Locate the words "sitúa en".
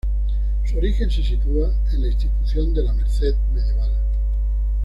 1.21-2.01